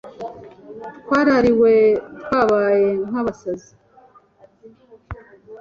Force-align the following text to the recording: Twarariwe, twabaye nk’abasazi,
Twarariwe, 1.01 1.71
twabaye 2.21 2.89
nk’abasazi, 3.09 3.71